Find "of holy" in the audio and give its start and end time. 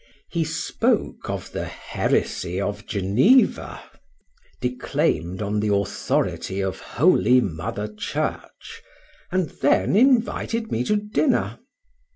6.59-7.39